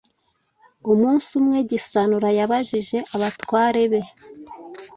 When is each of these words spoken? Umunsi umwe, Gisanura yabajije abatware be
Umunsi 0.91 1.29
umwe, 1.39 1.57
Gisanura 1.69 2.29
yabajije 2.39 2.97
abatware 3.15 3.83
be 3.91 4.01